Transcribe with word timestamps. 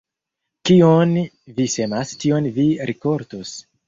Kion 0.69 1.11
vi 1.59 1.65
semas, 1.73 2.13
tion 2.23 2.47
vi 2.57 2.65
rikoltos. 2.93 3.53